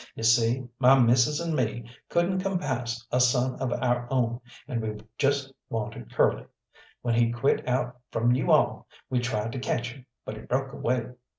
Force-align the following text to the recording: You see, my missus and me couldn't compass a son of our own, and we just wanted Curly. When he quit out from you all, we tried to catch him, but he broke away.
You 0.15 0.23
see, 0.23 0.67
my 0.79 0.97
missus 0.97 1.39
and 1.39 1.55
me 1.55 1.87
couldn't 2.09 2.41
compass 2.41 3.05
a 3.11 3.19
son 3.19 3.53
of 3.61 3.71
our 3.71 4.07
own, 4.09 4.41
and 4.67 4.81
we 4.81 4.99
just 5.19 5.53
wanted 5.69 6.11
Curly. 6.11 6.47
When 7.03 7.13
he 7.13 7.31
quit 7.31 7.67
out 7.67 7.99
from 8.09 8.31
you 8.33 8.49
all, 8.51 8.87
we 9.11 9.19
tried 9.19 9.51
to 9.51 9.59
catch 9.59 9.93
him, 9.93 10.07
but 10.25 10.37
he 10.37 10.41
broke 10.41 10.73
away. 10.73 11.11